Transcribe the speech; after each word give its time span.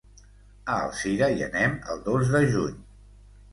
A 0.75 0.77
Alzira 0.85 1.29
hi 1.35 1.45
anem 1.49 1.77
el 1.95 2.03
dos 2.11 2.35
de 2.39 2.43
juny. 2.57 2.83